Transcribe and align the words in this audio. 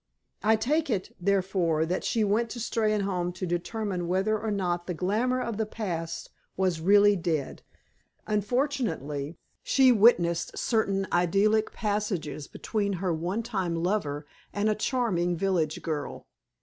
I 0.41 0.55
take 0.55 0.89
it, 0.89 1.15
therefore, 1.21 1.85
that 1.85 2.03
she 2.03 2.23
went 2.23 2.49
to 2.49 2.59
Steynholme 2.59 3.31
to 3.35 3.45
determine 3.45 4.07
whether 4.07 4.35
or 4.39 4.49
not 4.49 4.87
the 4.87 4.95
glamour 4.95 5.39
of 5.41 5.57
the 5.57 5.65
past 5.67 6.31
was 6.57 6.81
really 6.81 7.15
dead. 7.15 7.61
Unfortunately, 8.25 9.37
she 9.61 9.91
witnessed 9.91 10.57
certain 10.57 11.05
idyllic 11.13 11.71
passages 11.71 12.47
between 12.47 12.93
her 12.93 13.13
one 13.13 13.43
time 13.43 13.75
lover 13.75 14.25
and 14.51 14.69
a 14.69 14.73
charming 14.73 15.37
village 15.37 15.83
girl. 15.83 16.25